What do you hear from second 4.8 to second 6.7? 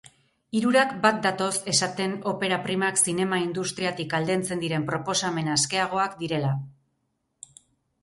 proposamen askeagoak direla.